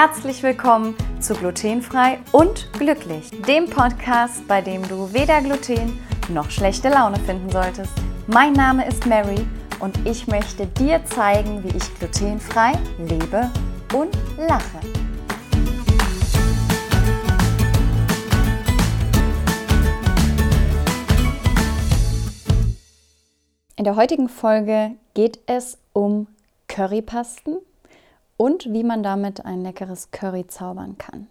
[0.00, 5.98] Herzlich willkommen zu Glutenfrei und Glücklich, dem Podcast, bei dem du weder Gluten
[6.28, 7.90] noch schlechte Laune finden solltest.
[8.28, 9.44] Mein Name ist Mary
[9.80, 13.50] und ich möchte dir zeigen, wie ich glutenfrei lebe
[13.92, 14.78] und lache.
[23.74, 26.28] In der heutigen Folge geht es um
[26.68, 27.58] Currypasten
[28.38, 31.26] und wie man damit ein leckeres Curry zaubern kann.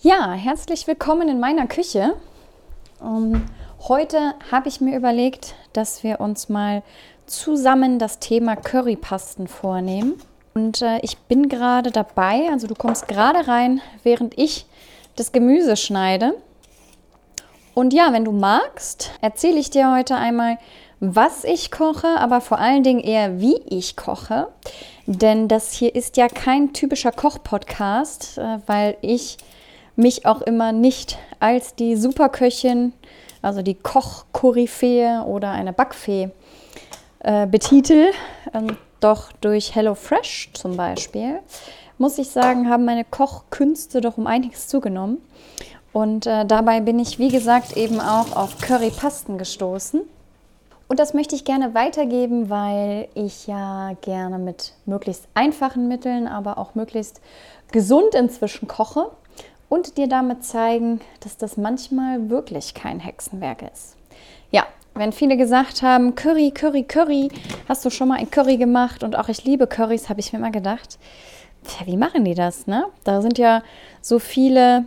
[0.00, 2.14] Ja, herzlich willkommen in meiner Küche.
[2.98, 3.46] Um, ähm,
[3.86, 6.82] heute habe ich mir überlegt, dass wir uns mal
[7.26, 10.14] zusammen das Thema Currypasten vornehmen.
[10.54, 14.66] Und äh, ich bin gerade dabei, also du kommst gerade rein, während ich
[15.16, 16.34] das Gemüse schneide.
[17.74, 20.58] Und ja, wenn du magst, erzähle ich dir heute einmal,
[21.00, 24.48] was ich koche, aber vor allen Dingen eher, wie ich koche.
[25.06, 29.38] Denn das hier ist ja kein typischer Koch-Podcast, äh, weil ich
[29.96, 32.92] mich auch immer nicht als die Superköchin,
[33.42, 36.30] also die Koch-Koryphäe oder eine Backfee
[37.20, 38.12] äh, betitel.
[38.54, 41.40] Ähm, doch durch HelloFresh zum Beispiel,
[41.96, 45.18] muss ich sagen, haben meine Kochkünste doch um einiges zugenommen.
[45.92, 50.02] Und äh, dabei bin ich, wie gesagt, eben auch auf Currypasten gestoßen.
[50.90, 56.58] Und das möchte ich gerne weitergeben, weil ich ja gerne mit möglichst einfachen Mitteln, aber
[56.58, 57.20] auch möglichst
[57.70, 59.12] gesund inzwischen koche
[59.68, 63.94] und dir damit zeigen, dass das manchmal wirklich kein Hexenwerk ist.
[64.50, 64.66] Ja,
[64.96, 67.28] wenn viele gesagt haben, Curry, Curry, Curry,
[67.68, 69.04] hast du schon mal ein Curry gemacht?
[69.04, 70.98] Und auch ich liebe Currys, habe ich mir mal gedacht,
[71.78, 72.66] ja, wie machen die das?
[72.66, 72.86] Ne?
[73.04, 73.62] Da sind ja
[74.02, 74.86] so viele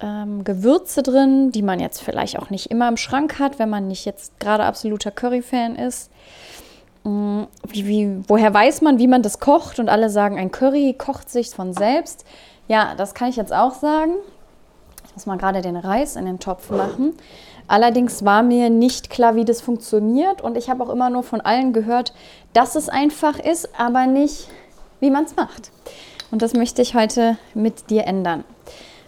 [0.00, 3.88] ähm, Gewürze drin, die man jetzt vielleicht auch nicht immer im Schrank hat, wenn man
[3.88, 6.10] nicht jetzt gerade absoluter Curry-Fan ist.
[7.04, 9.78] Ähm, wie, wie, woher weiß man, wie man das kocht?
[9.78, 12.24] Und alle sagen, ein Curry kocht sich von selbst.
[12.68, 14.14] Ja, das kann ich jetzt auch sagen.
[15.06, 17.14] Ich muss mal gerade den Reis in den Topf machen.
[17.66, 20.40] Allerdings war mir nicht klar, wie das funktioniert.
[20.40, 22.14] Und ich habe auch immer nur von allen gehört,
[22.52, 24.48] dass es einfach ist, aber nicht,
[25.00, 25.70] wie man es macht.
[26.30, 28.44] Und das möchte ich heute mit dir ändern.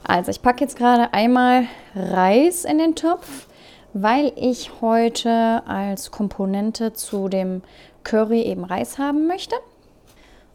[0.05, 3.47] Also ich packe jetzt gerade einmal Reis in den Topf,
[3.93, 7.63] weil ich heute als Komponente zu dem
[8.03, 9.55] Curry eben Reis haben möchte.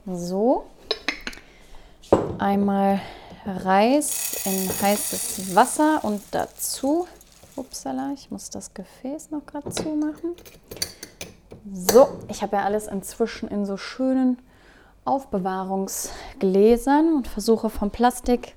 [0.05, 0.65] So,
[2.39, 2.99] einmal
[3.45, 7.07] Reis in heißes Wasser und dazu,
[7.55, 10.35] upsala, ich muss das Gefäß noch gerade zumachen.
[11.73, 14.39] So, ich habe ja alles inzwischen in so schönen
[15.05, 18.56] Aufbewahrungsgläsern und versuche vom Plastik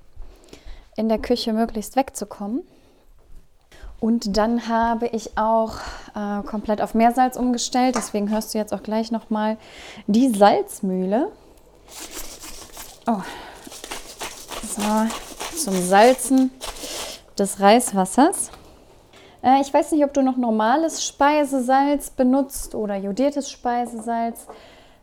[0.97, 2.63] in der Küche möglichst wegzukommen.
[4.01, 5.75] Und dann habe ich auch
[6.15, 7.97] äh, komplett auf Meersalz umgestellt.
[7.97, 9.59] Deswegen hörst du jetzt auch gleich nochmal
[10.07, 11.31] die Salzmühle.
[13.07, 13.21] Oh.
[14.63, 16.51] So, zum Salzen
[17.39, 18.51] des Reiswassers.
[19.43, 24.47] Äh, ich weiß nicht, ob du noch normales Speisesalz benutzt oder jodiertes Speisesalz.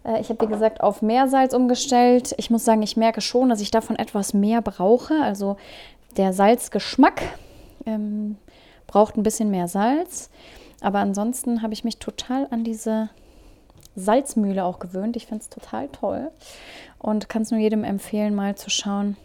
[0.08, 2.34] Äh, ich habe, wie gesagt, auf Meersalz umgestellt.
[2.38, 5.14] Ich muss sagen, ich merke schon, dass ich davon etwas mehr brauche.
[5.22, 5.58] Also
[6.16, 7.22] der Salzgeschmack
[7.86, 8.38] ähm,
[8.88, 10.32] braucht ein bisschen mehr Salz.
[10.82, 13.10] Aber ansonsten habe ich mich total an diese
[13.96, 15.16] Salzmühle auch gewöhnt.
[15.16, 16.32] Ich finde es total toll
[17.00, 19.18] und kann es nur jedem empfehlen, mal zu schauen,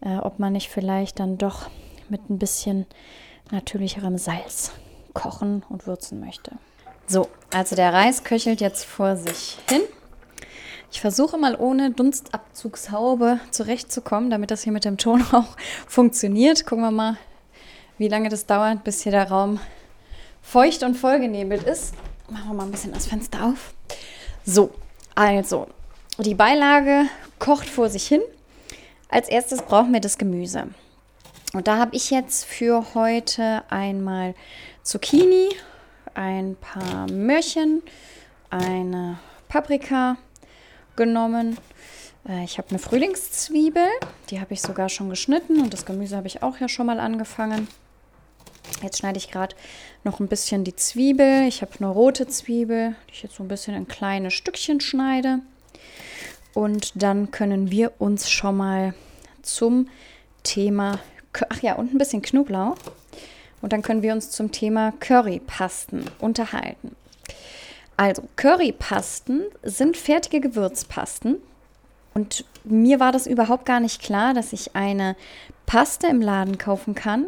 [0.00, 1.70] äh, ob man nicht vielleicht dann doch
[2.08, 2.86] mit ein bisschen
[3.50, 4.72] natürlicherem Salz
[5.14, 6.52] kochen und würzen möchte.
[7.10, 9.80] So, also der Reis köchelt jetzt vor sich hin.
[10.92, 16.66] Ich versuche mal ohne Dunstabzugshaube zurechtzukommen, damit das hier mit dem Ton auch funktioniert.
[16.66, 17.16] Gucken wir mal,
[17.96, 19.58] wie lange das dauert, bis hier der Raum
[20.42, 21.94] feucht und vollgenebelt ist.
[22.28, 23.72] Machen wir mal ein bisschen das Fenster auf.
[24.44, 24.70] So,
[25.14, 25.66] also,
[26.18, 27.06] die Beilage
[27.38, 28.20] kocht vor sich hin.
[29.08, 30.68] Als erstes brauchen wir das Gemüse.
[31.54, 34.34] Und da habe ich jetzt für heute einmal
[34.82, 35.48] Zucchini,
[36.18, 37.80] ein paar Möhrchen,
[38.50, 40.16] eine Paprika
[40.96, 41.56] genommen.
[42.28, 43.86] Äh, ich habe eine Frühlingszwiebel,
[44.28, 46.98] die habe ich sogar schon geschnitten und das Gemüse habe ich auch ja schon mal
[46.98, 47.68] angefangen.
[48.82, 49.54] Jetzt schneide ich gerade
[50.02, 51.46] noch ein bisschen die Zwiebel.
[51.46, 55.38] Ich habe eine rote Zwiebel, die ich jetzt so ein bisschen in kleine Stückchen schneide.
[56.52, 58.92] Und dann können wir uns schon mal
[59.42, 59.88] zum
[60.42, 60.98] Thema,
[61.48, 62.76] ach ja, und ein bisschen Knoblauch.
[63.60, 66.94] Und dann können wir uns zum Thema Currypasten unterhalten.
[67.96, 71.36] Also, Currypasten sind fertige Gewürzpasten.
[72.14, 75.16] Und mir war das überhaupt gar nicht klar, dass ich eine
[75.66, 77.26] Paste im Laden kaufen kann,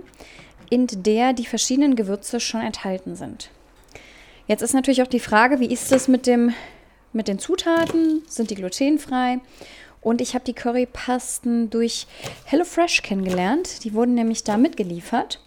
[0.69, 3.51] in der die verschiedenen Gewürze schon enthalten sind.
[4.47, 6.55] Jetzt ist natürlich auch die Frage, wie ist es mit dem
[7.13, 9.41] mit den Zutaten, sind die glutenfrei.
[10.01, 12.07] Und ich habe die Currypasten durch
[12.45, 13.85] HelloFresh kennengelernt.
[13.85, 15.41] Die wurden nämlich da mitgeliefert.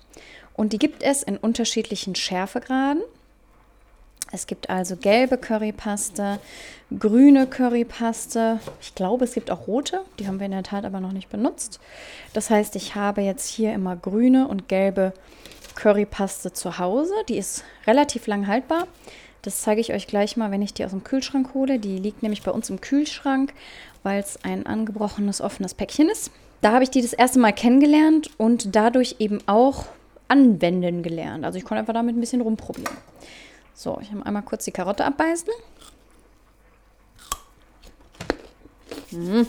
[0.55, 3.01] Und die gibt es in unterschiedlichen Schärfegraden.
[4.31, 6.39] Es gibt also gelbe Currypaste,
[6.97, 8.59] grüne Currypaste.
[8.81, 10.01] Ich glaube, es gibt auch rote.
[10.17, 11.79] Die haben wir in der Tat aber noch nicht benutzt.
[12.33, 15.13] Das heißt, ich habe jetzt hier immer grüne und gelbe
[15.75, 17.13] Currypaste zu Hause.
[17.29, 18.87] Die ist relativ lang haltbar.
[19.43, 21.77] Das zeige ich euch gleich mal, wenn ich die aus dem Kühlschrank hole.
[21.77, 23.53] Die liegt nämlich bei uns im Kühlschrank,
[24.01, 26.31] weil es ein angebrochenes, offenes Päckchen ist.
[26.61, 29.85] Da habe ich die das erste Mal kennengelernt und dadurch eben auch
[30.33, 31.45] anwenden gelernt.
[31.45, 32.97] Also ich konnte einfach damit ein bisschen rumprobieren.
[33.75, 35.53] So, ich habe einmal kurz die Karotte abbeißen.
[39.11, 39.47] Hm.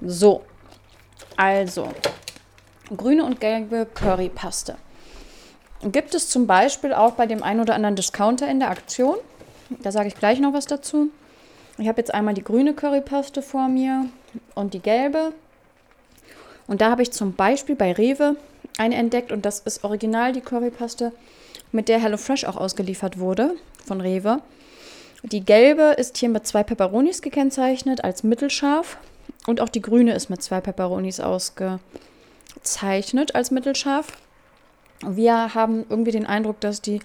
[0.00, 0.42] So,
[1.36, 1.88] also
[2.96, 4.76] grüne und gelbe Currypaste.
[5.82, 9.16] Gibt es zum Beispiel auch bei dem einen oder anderen Discounter in der Aktion.
[9.68, 11.10] Da sage ich gleich noch was dazu.
[11.78, 14.06] Ich habe jetzt einmal die grüne Currypaste vor mir
[14.54, 15.32] und die gelbe.
[16.66, 18.34] Und da habe ich zum Beispiel bei Rewe
[18.78, 21.12] eine entdeckt und das ist original die Currypaste,
[21.72, 24.40] mit der HelloFresh auch ausgeliefert wurde von Rewe.
[25.22, 28.98] Die gelbe ist hier mit zwei Peperonis gekennzeichnet als mittelscharf
[29.46, 34.12] und auch die grüne ist mit zwei Peperonis ausgezeichnet als mittelscharf.
[35.04, 37.00] Wir haben irgendwie den Eindruck, dass die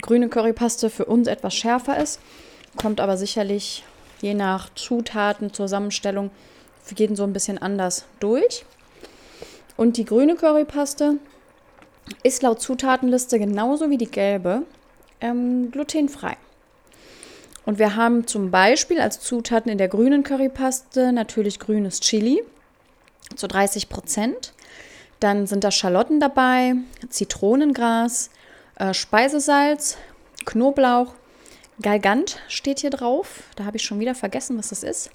[0.00, 2.20] grüne Currypaste für uns etwas schärfer ist,
[2.76, 3.84] kommt aber sicherlich
[4.20, 6.30] je nach Zutaten, Zusammenstellung
[6.82, 8.64] für jeden so ein bisschen anders durch.
[9.76, 11.18] Und die grüne Currypaste
[12.22, 14.62] ist laut Zutatenliste genauso wie die gelbe
[15.20, 16.36] ähm, glutenfrei.
[17.64, 22.42] Und wir haben zum Beispiel als Zutaten in der grünen Currypaste natürlich grünes Chili
[23.34, 24.52] zu 30 Prozent.
[25.18, 26.74] Dann sind da Schalotten dabei,
[27.08, 28.30] Zitronengras,
[28.76, 29.96] äh, Speisesalz,
[30.44, 31.14] Knoblauch,
[31.82, 33.42] Galgant steht hier drauf.
[33.56, 35.10] Da habe ich schon wieder vergessen, was das ist.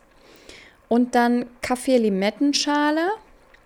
[0.89, 3.11] Und dann Kaffee-Limettenschale,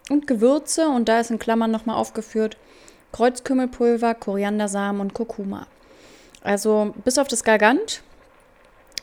[0.09, 2.57] und Gewürze und da ist in Klammern nochmal aufgeführt
[3.11, 5.67] Kreuzkümmelpulver, Koriandersamen und Kurkuma.
[6.43, 8.01] Also bis auf das Gargant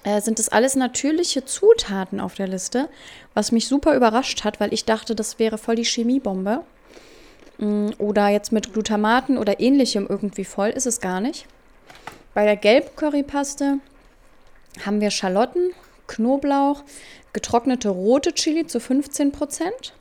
[0.05, 2.89] äh, sind das alles natürliche Zutaten auf der Liste,
[3.35, 6.63] was mich super überrascht hat, weil ich dachte, das wäre voll die Chemiebombe.
[7.59, 11.47] Mm, oder jetzt mit Glutamaten oder ähnlichem irgendwie voll, ist es gar nicht.
[12.35, 13.79] Bei der Gelb-Currypaste
[14.85, 15.71] haben wir Schalotten,
[16.07, 16.83] Knoblauch,
[17.33, 19.95] getrocknete rote Chili zu 15 Prozent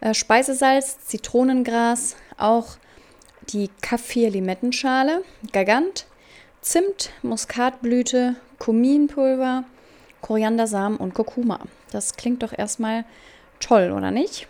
[0.00, 2.76] äh, Speisesalz, Zitronengras, auch
[3.52, 6.06] die Kaffee-Limettenschale, Gagant,
[6.60, 9.64] Zimt, Muskatblüte, Kuminpulver,
[10.20, 11.60] Koriandersamen und Kurkuma.
[11.90, 13.04] Das klingt doch erstmal
[13.58, 14.46] toll, oder nicht?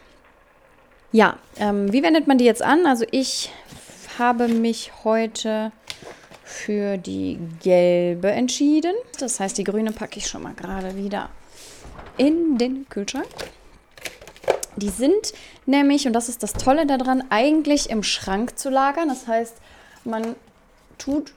[1.13, 2.87] Ja, ähm, wie wendet man die jetzt an?
[2.87, 3.51] Also ich
[4.19, 5.73] habe mich heute
[6.45, 8.95] für die gelbe entschieden.
[9.19, 11.31] Das heißt, die grüne packe ich schon mal gerade wieder
[12.17, 13.29] in den Kühlschrank.
[14.77, 15.33] Die sind
[15.67, 19.09] nämlich, und das ist das Tolle daran, eigentlich im Schrank zu lagern.
[19.09, 19.57] Das heißt,
[20.05, 20.37] man
[20.99, 21.33] tut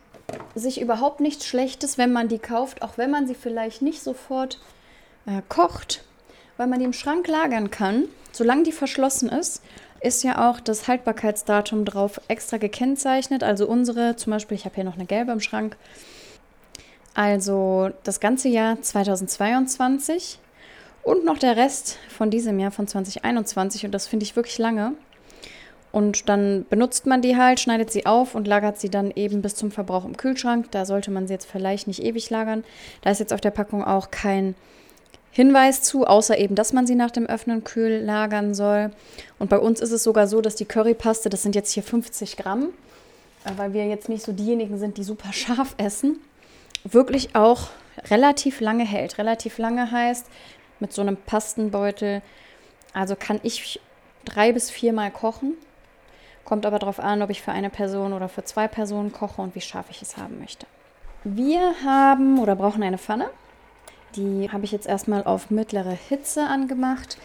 [0.55, 4.59] sich überhaupt nichts Schlechtes, wenn man die kauft, auch wenn man sie vielleicht nicht sofort
[5.25, 6.03] äh, kocht,
[6.57, 8.05] weil man die im Schrank lagern kann.
[8.31, 9.61] Solange die verschlossen ist,
[10.01, 13.43] ist ja auch das Haltbarkeitsdatum drauf extra gekennzeichnet.
[13.43, 15.77] Also unsere, zum Beispiel, ich habe hier noch eine gelbe im Schrank.
[17.13, 20.39] Also das ganze Jahr 2022
[21.03, 23.85] und noch der Rest von diesem Jahr, von 2021.
[23.85, 24.93] Und das finde ich wirklich lange.
[25.91, 29.53] Und dann benutzt man die halt, schneidet sie auf und lagert sie dann eben bis
[29.55, 30.71] zum Verbrauch im Kühlschrank.
[30.71, 32.63] Da sollte man sie jetzt vielleicht nicht ewig lagern.
[33.01, 34.55] Da ist jetzt auf der Packung auch kein
[35.31, 38.91] Hinweis zu, außer eben, dass man sie nach dem Öffnen kühl lagern soll.
[39.39, 42.37] Und bei uns ist es sogar so, dass die Currypaste, das sind jetzt hier 50
[42.37, 42.69] Gramm,
[43.45, 46.19] äh, weil wir jetzt nicht so diejenigen sind, die super scharf essen,
[46.83, 47.69] wirklich auch
[48.09, 49.17] relativ lange hält.
[49.17, 50.25] Relativ lange heißt,
[50.83, 52.21] mit so einem Pastenbeutel.
[52.93, 53.79] Also kann ich
[54.25, 55.53] drei bis viermal kochen.
[56.43, 59.55] Kommt aber darauf an, ob ich für eine Person oder für zwei Personen koche und
[59.55, 60.67] wie scharf ich es haben möchte.
[61.23, 63.29] Wir haben oder brauchen eine Pfanne.
[64.17, 67.17] Die habe ich jetzt erstmal auf mittlere Hitze angemacht.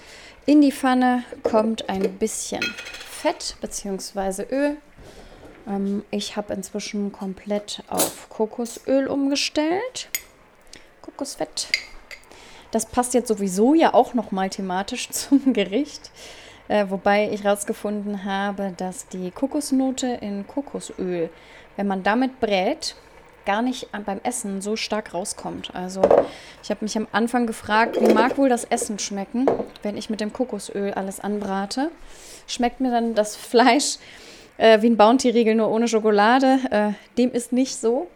[0.47, 2.62] In die Pfanne kommt ein bisschen
[3.11, 4.45] Fett bzw.
[4.53, 4.77] Öl.
[5.67, 10.11] Ähm, ich habe inzwischen komplett auf Kokosöl umgestellt.
[11.03, 11.67] Kokosfett
[12.70, 16.10] das passt jetzt sowieso ja auch nochmal thematisch zum Gericht.
[16.68, 21.30] Äh, wobei ich herausgefunden habe, dass die Kokosnote in Kokosöl,
[21.76, 22.94] wenn man damit brät,
[23.46, 25.75] gar nicht beim Essen so stark rauskommt.
[25.75, 26.02] Also
[26.62, 29.46] ich habe mich am Anfang gefragt, wie mag wohl das Essen schmecken,
[29.82, 31.90] wenn ich mit dem Kokosöl alles anbrate.
[32.46, 33.96] Schmeckt mir dann das Fleisch
[34.58, 36.58] äh, wie ein Bounty-Riegel nur ohne Schokolade?
[36.70, 38.08] Äh, dem ist nicht so.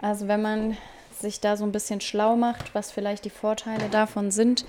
[0.00, 0.78] Also wenn man
[1.20, 4.64] sich da so ein bisschen schlau macht, was vielleicht die Vorteile davon sind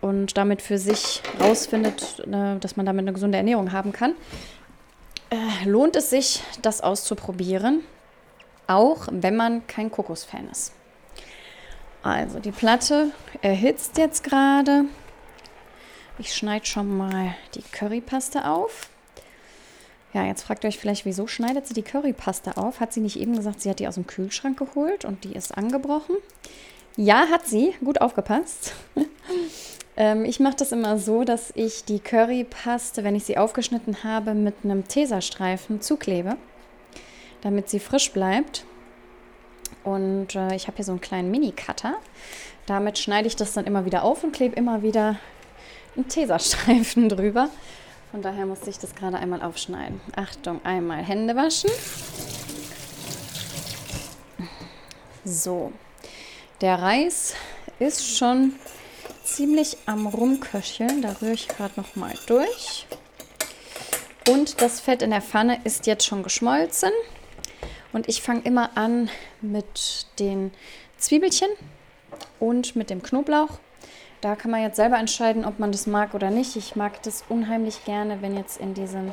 [0.00, 4.14] und damit für sich rausfindet, äh, dass man damit eine gesunde Ernährung haben kann,
[5.30, 7.80] äh, lohnt es sich, das auszuprobieren,
[8.66, 10.72] auch wenn man kein Kokosfan ist.
[12.02, 14.84] Also die Platte erhitzt jetzt gerade.
[16.18, 18.91] Ich schneide schon mal die Currypaste auf.
[20.12, 22.80] Ja, jetzt fragt ihr euch vielleicht, wieso schneidet sie die Currypaste auf?
[22.80, 25.56] Hat sie nicht eben gesagt, sie hat die aus dem Kühlschrank geholt und die ist
[25.56, 26.16] angebrochen?
[26.96, 27.74] Ja, hat sie.
[27.82, 28.74] Gut aufgepasst.
[29.96, 34.34] ähm, ich mache das immer so, dass ich die Currypaste, wenn ich sie aufgeschnitten habe,
[34.34, 36.36] mit einem Tesastreifen zuklebe,
[37.40, 38.66] damit sie frisch bleibt.
[39.84, 41.94] Und äh, ich habe hier so einen kleinen Mini-Cutter.
[42.66, 45.18] Damit schneide ich das dann immer wieder auf und klebe immer wieder
[45.96, 47.48] einen Tesastreifen drüber.
[48.12, 49.98] Von daher musste ich das gerade einmal aufschneiden.
[50.14, 51.70] Achtung, einmal Hände waschen.
[55.24, 55.72] So,
[56.60, 57.34] der Reis
[57.78, 58.52] ist schon
[59.24, 61.00] ziemlich am Rumköcheln.
[61.00, 62.86] Da rühre ich gerade noch mal durch.
[64.28, 66.92] Und das Fett in der Pfanne ist jetzt schon geschmolzen.
[67.94, 69.08] Und ich fange immer an
[69.40, 70.52] mit den
[70.98, 71.48] Zwiebelchen
[72.38, 73.58] und mit dem Knoblauch.
[74.22, 76.54] Da kann man jetzt selber entscheiden, ob man das mag oder nicht.
[76.54, 79.12] Ich mag das unheimlich gerne, wenn jetzt in diesem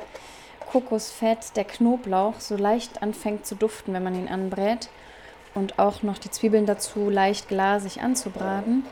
[0.72, 4.88] Kokosfett der Knoblauch so leicht anfängt zu duften, wenn man ihn anbrät.
[5.56, 8.86] Und auch noch die Zwiebeln dazu leicht glasig anzubraten.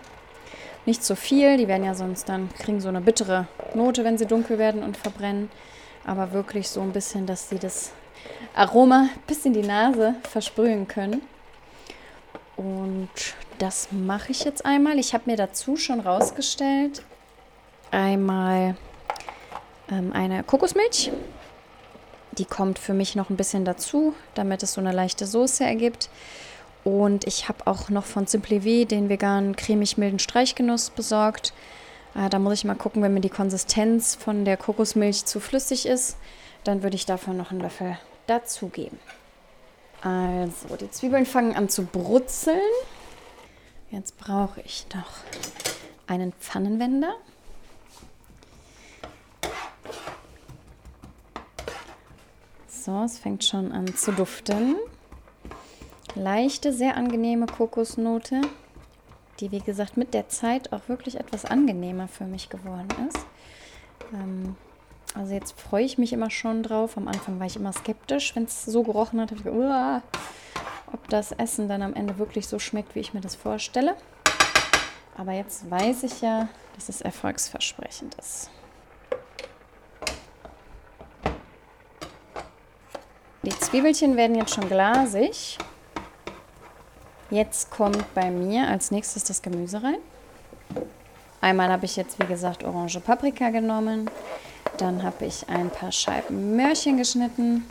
[0.88, 3.46] Nicht zu viel, die werden ja sonst dann, kriegen so eine bittere
[3.76, 5.52] Note, wenn sie dunkel werden und verbrennen.
[6.04, 7.92] Aber wirklich so ein bisschen, dass sie das
[8.56, 11.22] Aroma bis in die Nase versprühen können.
[12.58, 13.10] Und
[13.60, 15.00] das mache ich jetzt einmal.
[15.00, 17.04] Ich habe mir dazu schon rausgestellt
[17.92, 18.76] einmal
[19.90, 21.12] ähm, eine Kokosmilch.
[22.34, 26.10] Die kommt für mich noch ein bisschen dazu, damit es so eine leichte Soße ergibt.
[26.84, 31.54] Und ich habe auch noch von Simply V den veganen cremig milden Streichgenuss besorgt.
[32.16, 35.86] Äh, da muss ich mal gucken, wenn mir die Konsistenz von der Kokosmilch zu flüssig
[35.86, 36.18] ist,
[36.64, 37.98] dann würde ich davon noch einen Löffel
[38.28, 39.00] dazugeben.
[40.08, 42.62] Also, die Zwiebeln fangen an zu brutzeln.
[43.92, 45.10] Jetzt brauche ich noch
[46.08, 47.14] einen Pfannenwender.
[52.70, 54.78] So, es fängt schon an zu duften.
[56.16, 58.40] Leichte, sehr angenehme Kokosnote,
[59.42, 63.20] die wie gesagt mit der Zeit auch wirklich etwas angenehmer für mich geworden ist.
[64.14, 64.56] Ähm,
[65.14, 66.98] also jetzt freue ich mich immer schon drauf.
[66.98, 69.32] Am Anfang war ich immer skeptisch, wenn es so gerochen hat.
[69.32, 70.04] Ich gedacht,
[70.94, 73.96] ob das Essen dann am Ende wirklich so schmeckt, wie ich mir das vorstelle.
[75.18, 78.50] Aber jetzt weiß ich ja, dass es erfolgsversprechend ist.
[83.44, 85.58] Die Zwiebelchen werden jetzt schon glasig.
[87.30, 89.98] Jetzt kommt bei mir als nächstes das Gemüse rein.
[91.42, 94.10] Einmal habe ich jetzt, wie gesagt, orange Paprika genommen.
[94.78, 97.66] Dann habe ich ein paar Scheiben Möhrchen geschnitten.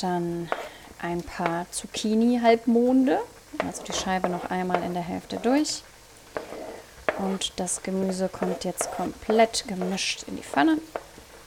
[0.00, 0.48] Dann
[1.00, 3.20] ein paar Zucchini-Halbmonde.
[3.66, 5.82] Also die Scheibe noch einmal in der Hälfte durch.
[7.18, 10.78] Und das Gemüse kommt jetzt komplett gemischt in die Pfanne.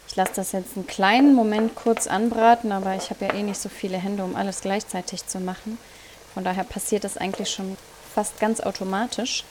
[0.07, 3.59] Ich lasse das jetzt einen kleinen Moment kurz anbraten, aber ich habe ja eh nicht
[3.59, 5.77] so viele Hände, um alles gleichzeitig zu machen.
[6.33, 7.77] Von daher passiert das eigentlich schon
[8.13, 9.43] fast ganz automatisch.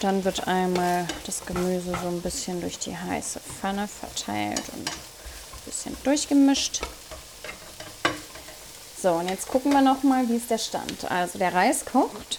[0.00, 5.64] Dann wird einmal das Gemüse so ein bisschen durch die heiße Pfanne verteilt und ein
[5.64, 6.82] bisschen durchgemischt.
[9.00, 11.10] So, und jetzt gucken wir noch mal, wie ist der Stand.
[11.10, 12.38] Also der Reis kocht.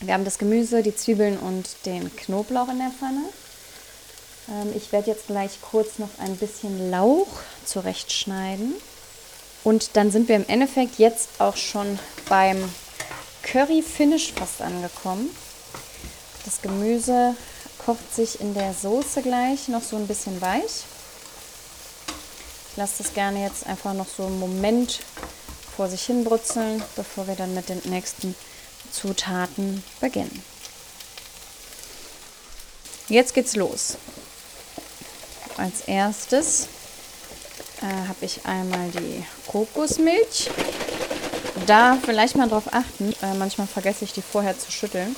[0.00, 3.22] Wir haben das Gemüse, die Zwiebeln und den Knoblauch in der Pfanne.
[4.48, 7.28] Ähm, ich werde jetzt gleich kurz noch ein bisschen Lauch
[7.64, 8.74] zurechtschneiden.
[9.64, 12.72] Und dann sind wir im Endeffekt jetzt auch schon beim
[13.42, 15.30] Curry Finish fast angekommen.
[16.44, 17.36] Das Gemüse
[17.84, 20.84] kocht sich in der Soße gleich noch so ein bisschen weich.
[22.70, 25.00] Ich lasse das gerne jetzt einfach noch so einen Moment
[25.76, 28.34] vor sich hin brutzeln, bevor wir dann mit den nächsten
[28.90, 30.42] Zutaten beginnen.
[33.08, 33.96] Jetzt geht's los.
[35.56, 36.68] Als erstes
[37.80, 40.50] äh, habe ich einmal die Kokosmilch.
[41.66, 45.14] Da vielleicht mal drauf achten, äh, manchmal vergesse ich die vorher zu schütteln.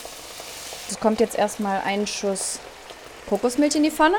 [0.88, 2.60] Es kommt jetzt erstmal ein Schuss
[3.28, 4.18] Kokosmilch in die Pfanne.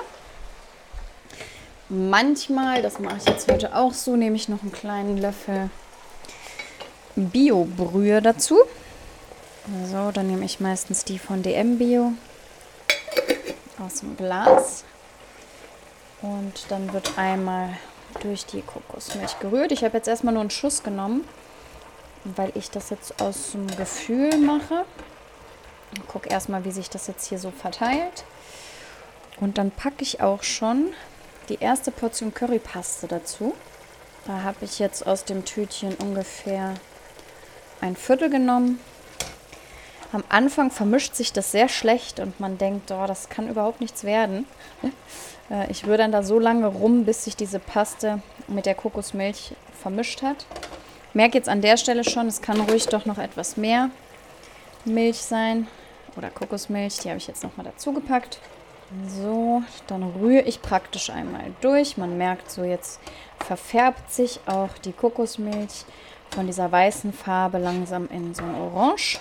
[1.90, 5.70] Manchmal, das mache ich jetzt heute auch so, nehme ich noch einen kleinen Löffel
[7.16, 8.60] Bio-Brühe dazu.
[9.90, 12.14] So, dann nehme ich meistens die von DM Bio
[13.80, 14.84] aus dem Glas.
[16.22, 17.78] Und dann wird einmal
[18.22, 19.72] durch die Kokosmilch gerührt.
[19.72, 21.26] Ich habe jetzt erstmal nur einen Schuss genommen,
[22.24, 24.86] weil ich das jetzt aus dem Gefühl mache.
[26.08, 28.26] Guck erstmal, wie sich das jetzt hier so verteilt.
[29.40, 30.94] Und dann packe ich auch schon
[31.50, 33.54] die erste Portion Currypaste dazu.
[34.26, 36.74] Da habe ich jetzt aus dem Tütchen ungefähr
[37.80, 38.80] ein Viertel genommen.
[40.12, 44.04] Am Anfang vermischt sich das sehr schlecht und man denkt, oh, das kann überhaupt nichts
[44.04, 44.46] werden.
[45.50, 49.54] Äh, ich rühre dann da so lange rum, bis sich diese Paste mit der Kokosmilch
[49.82, 50.46] vermischt hat.
[51.14, 53.90] Merke jetzt an der Stelle schon, es kann ruhig doch noch etwas mehr
[54.84, 55.70] Milch sein
[56.18, 57.00] oder Kokosmilch.
[57.00, 58.40] Die habe ich jetzt nochmal dazu gepackt.
[59.08, 61.98] So, dann rühre ich praktisch einmal durch.
[61.98, 63.00] Man merkt so, jetzt
[63.46, 65.86] verfärbt sich auch die Kokosmilch
[66.32, 69.20] von dieser weißen Farbe langsam in so ein Orange.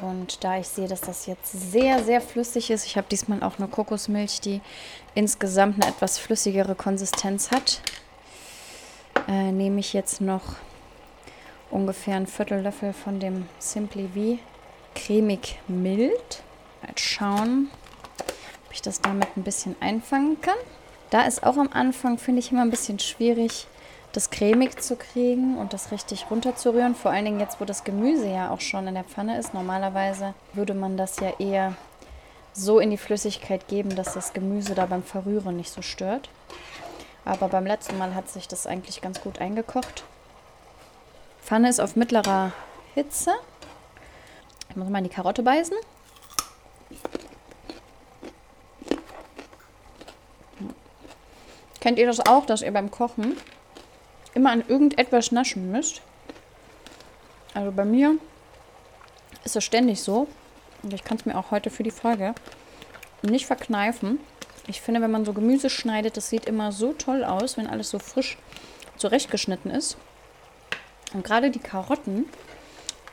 [0.00, 3.58] Und da ich sehe, dass das jetzt sehr, sehr flüssig ist, ich habe diesmal auch
[3.58, 4.60] eine Kokosmilch, die
[5.14, 7.82] insgesamt eine etwas flüssigere Konsistenz hat,
[9.28, 10.56] äh, nehme ich jetzt noch
[11.70, 14.42] ungefähr ein Viertellöffel von dem Simply V
[14.94, 16.42] cremig mild.
[16.82, 17.70] Mal schauen,
[18.66, 20.56] ob ich das damit ein bisschen einfangen kann.
[21.10, 23.66] Da ist auch am Anfang, finde ich, immer ein bisschen schwierig,
[24.12, 26.94] das cremig zu kriegen und das richtig runterzurühren.
[26.94, 29.54] Vor allen Dingen jetzt, wo das Gemüse ja auch schon in der Pfanne ist.
[29.54, 31.74] Normalerweise würde man das ja eher
[32.52, 36.28] so in die Flüssigkeit geben, dass das Gemüse da beim Verrühren nicht so stört.
[37.24, 40.04] Aber beim letzten Mal hat sich das eigentlich ganz gut eingekocht.
[41.42, 42.52] Pfanne ist auf mittlerer
[42.94, 43.32] Hitze.
[44.72, 45.76] Ich muss mal in die Karotte beißen.
[51.78, 53.36] Kennt ihr das auch, dass ihr beim Kochen
[54.32, 56.00] immer an irgendetwas naschen müsst?
[57.52, 58.16] Also bei mir
[59.44, 60.26] ist es ständig so.
[60.82, 62.34] Und ich kann es mir auch heute für die Folge
[63.20, 64.20] nicht verkneifen.
[64.68, 67.90] Ich finde, wenn man so Gemüse schneidet, das sieht immer so toll aus, wenn alles
[67.90, 68.38] so frisch
[68.96, 69.98] zurechtgeschnitten ist.
[71.12, 72.24] Und gerade die Karotten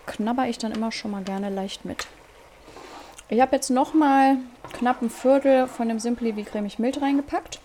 [0.10, 2.08] knabber ich dann immer schon mal gerne leicht mit.
[3.30, 4.38] Ich habe jetzt noch mal
[4.74, 7.60] knapp ein Viertel von dem Simply wie cremig mild reingepackt,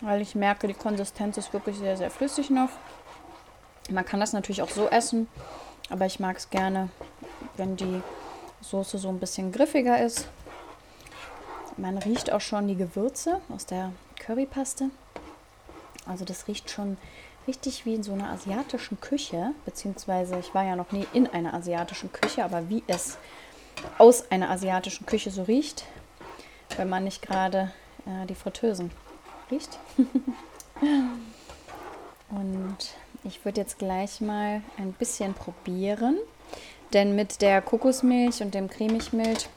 [0.00, 2.70] weil ich merke, die Konsistenz ist wirklich sehr, sehr flüssig noch.
[3.90, 5.28] Man kann das natürlich auch so essen,
[5.90, 6.88] aber ich mag es gerne,
[7.56, 8.00] wenn die
[8.62, 10.26] Soße so ein bisschen griffiger ist.
[11.76, 14.90] Man riecht auch schon die Gewürze aus der Currypaste.
[16.06, 16.96] Also das riecht schon
[17.48, 21.54] richtig wie in so einer asiatischen Küche, beziehungsweise ich war ja noch nie in einer
[21.54, 23.18] asiatischen Küche, aber wie es
[23.96, 25.84] aus einer asiatischen Küche so riecht,
[26.76, 27.72] wenn man nicht gerade
[28.06, 28.90] äh, die Fritteusen
[29.50, 29.78] riecht.
[32.30, 32.76] Und
[33.24, 36.18] ich würde jetzt gleich mal ein bisschen probieren,
[36.92, 39.48] denn mit der Kokosmilch und dem Cremigmilch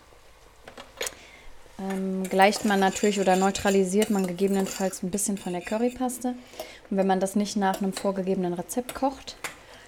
[1.80, 6.36] ähm, gleicht man natürlich oder neutralisiert man gegebenenfalls ein bisschen von der Currypaste.
[6.92, 9.38] Und wenn man das nicht nach einem vorgegebenen Rezept kocht,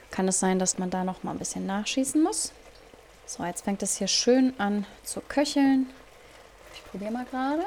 [0.09, 2.53] kann es sein, dass man da noch mal ein bisschen nachschießen muss.
[3.25, 5.89] So, jetzt fängt es hier schön an zu köcheln.
[6.73, 7.63] Ich probiere mal gerade.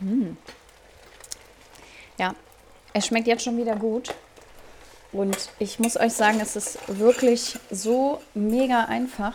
[0.00, 0.36] Mmh.
[2.18, 2.34] Ja,
[2.94, 4.14] es schmeckt jetzt schon wieder gut.
[5.12, 9.34] Und ich muss euch sagen, es ist wirklich so mega einfach.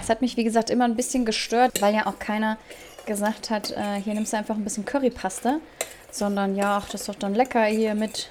[0.00, 2.56] Es hat mich, wie gesagt, immer ein bisschen gestört, weil ja auch keiner
[3.06, 5.60] gesagt hat, äh, hier nimmst du einfach ein bisschen Currypaste,
[6.10, 8.30] sondern ja, ach, das ist doch dann lecker hier mit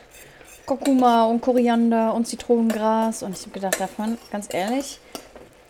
[0.66, 3.24] Kurkuma und Koriander und Zitronengras.
[3.24, 5.00] Und ich habe gedacht, davon, ganz ehrlich,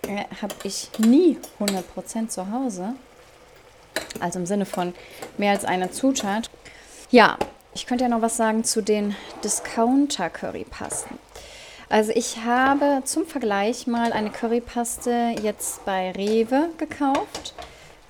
[0.07, 2.95] äh, habe ich nie 100% zu Hause.
[4.19, 4.93] Also im Sinne von
[5.37, 6.49] mehr als einer Zutat.
[7.09, 7.37] Ja,
[7.73, 11.17] ich könnte ja noch was sagen zu den Discounter-Currypasten.
[11.89, 17.54] Also ich habe zum Vergleich mal eine Currypaste jetzt bei Rewe gekauft.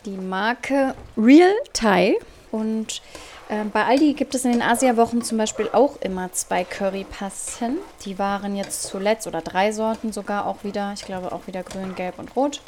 [0.06, 2.18] Die Marke Real Thai.
[2.52, 3.02] Und
[3.50, 7.78] äh, bei Aldi gibt es in den Asia-Wochen zum Beispiel auch immer zwei Currypasten.
[8.06, 10.94] Die waren jetzt zuletzt, oder drei Sorten sogar auch wieder.
[10.94, 12.62] Ich glaube auch wieder grün, gelb und rot.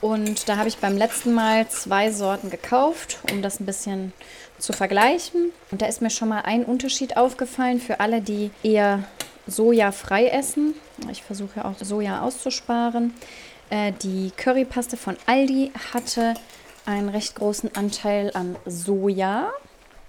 [0.00, 4.12] Und da habe ich beim letzten Mal zwei Sorten gekauft, um das ein bisschen
[4.58, 5.52] zu vergleichen.
[5.70, 9.04] Und da ist mir schon mal ein Unterschied aufgefallen für alle, die eher
[9.46, 10.74] Soja frei essen.
[11.10, 13.12] Ich versuche auch Soja auszusparen.
[13.72, 16.34] Äh, die Currypaste von Aldi hatte
[16.84, 19.50] einen recht großen Anteil an Soja.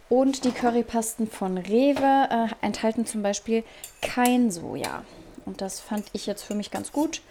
[0.10, 3.64] Und die Currypasten von Rewe äh, enthalten zum Beispiel
[4.02, 5.06] kein Soja.
[5.46, 7.22] Und das fand ich jetzt für mich ganz gut.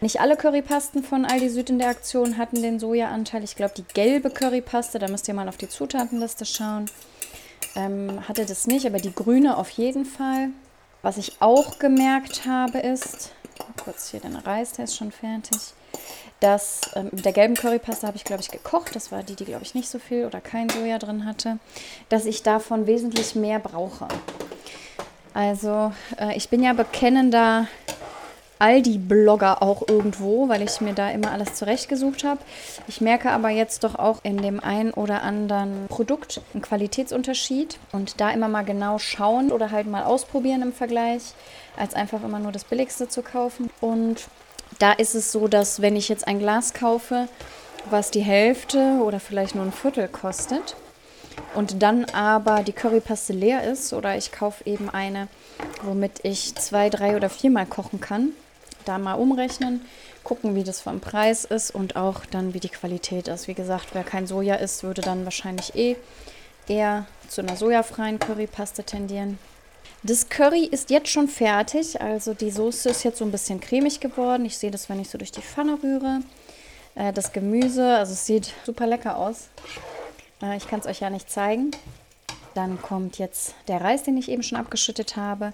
[0.00, 3.42] Nicht alle Currypasten von Aldi Süd in der Aktion hatten den Sojaanteil.
[3.42, 6.86] Ich glaube, die gelbe Currypaste, da müsst ihr mal auf die Zutatenliste schauen,
[7.74, 10.50] ähm, hatte das nicht, aber die grüne auf jeden Fall.
[11.02, 13.32] Was ich auch gemerkt habe ist,
[13.82, 15.58] kurz hier den Reis, der ist schon fertig.
[16.40, 18.96] Dass ähm, mit der gelben Currypaste habe ich, glaube ich, gekocht.
[18.96, 21.58] Das war die, die, glaube ich, nicht so viel oder kein Soja drin hatte.
[22.08, 24.08] Dass ich davon wesentlich mehr brauche.
[25.34, 27.68] Also äh, ich bin ja bekennender
[28.58, 32.40] Aldi-Blogger auch irgendwo, weil ich mir da immer alles zurechtgesucht habe.
[32.88, 38.20] Ich merke aber jetzt doch auch in dem einen oder anderen Produkt einen Qualitätsunterschied und
[38.20, 41.22] da immer mal genau schauen oder halt mal ausprobieren im Vergleich,
[41.76, 43.70] als einfach immer nur das Billigste zu kaufen.
[43.80, 44.28] Und
[44.80, 47.28] da ist es so, dass wenn ich jetzt ein Glas kaufe,
[47.88, 50.74] was die Hälfte oder vielleicht nur ein Viertel kostet,
[51.54, 55.28] und dann aber die Currypaste leer ist oder ich kaufe eben eine,
[55.82, 58.30] womit ich zwei, drei oder viermal kochen kann,
[58.84, 59.84] da mal umrechnen,
[60.22, 63.48] gucken, wie das vom Preis ist und auch dann, wie die Qualität ist.
[63.48, 65.96] Wie gesagt, wer kein Soja isst, würde dann wahrscheinlich eh
[66.68, 69.38] eher zu einer sojafreien Currypaste tendieren.
[70.02, 74.00] Das Curry ist jetzt schon fertig, also die Soße ist jetzt so ein bisschen cremig
[74.00, 74.46] geworden.
[74.46, 76.20] Ich sehe das, wenn ich so durch die Pfanne rühre.
[76.94, 79.48] Äh, das Gemüse, also es sieht super lecker aus.
[80.42, 81.72] Äh, ich kann es euch ja nicht zeigen.
[82.54, 85.52] Dann kommt jetzt der Reis, den ich eben schon abgeschüttet habe.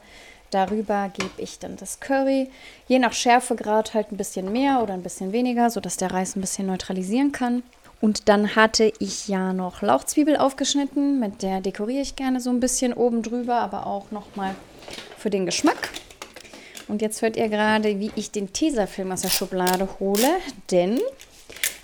[0.51, 2.49] Darüber gebe ich dann das Curry,
[2.87, 6.41] je nach Schärfegrad halt ein bisschen mehr oder ein bisschen weniger, sodass der Reis ein
[6.41, 7.65] bisschen neutralisieren kann.
[8.01, 12.61] Und dann hatte ich ja noch Lauchzwiebel aufgeschnitten, mit der dekoriere ich gerne so ein
[12.61, 14.55] bisschen oben drüber, aber auch nochmal
[15.17, 15.91] für den Geschmack.
[16.89, 20.29] Und jetzt hört ihr gerade, wie ich den Tesafilm aus der Schublade hole,
[20.71, 21.01] denn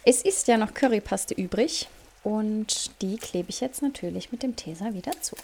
[0.04, 1.88] es ist ja noch Currypaste übrig
[2.22, 5.34] und die klebe ich jetzt natürlich mit dem Tesa wieder zu.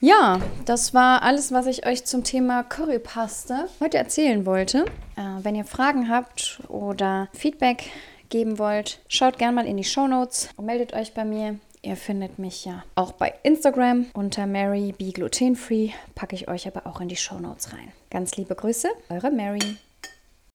[0.00, 4.84] Ja, das war alles, was ich euch zum Thema Currypaste heute erzählen wollte.
[5.16, 7.84] Äh, wenn ihr Fragen habt oder Feedback
[8.28, 11.58] geben wollt, schaut gerne mal in die Show Notes und meldet euch bei mir.
[11.82, 16.86] Ihr findet mich ja auch bei Instagram unter Mary Be Glutenfree, packe ich euch aber
[16.86, 17.92] auch in die Show Notes rein.
[18.10, 19.76] Ganz liebe Grüße, eure Mary.